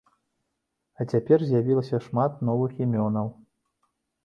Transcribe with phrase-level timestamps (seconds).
[0.99, 3.33] А цяпер з'явілася шмат новых імёнаў.